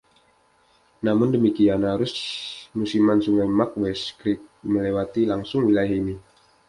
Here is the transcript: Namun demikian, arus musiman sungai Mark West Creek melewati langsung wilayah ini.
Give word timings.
Namun 1.05 1.29
demikian, 1.35 1.81
arus 1.93 2.15
musiman 2.79 3.19
sungai 3.25 3.45
Mark 3.57 3.71
West 3.83 4.05
Creek 4.19 4.41
melewati 4.71 5.21
langsung 5.31 5.61
wilayah 5.69 5.93
ini. 6.01 6.15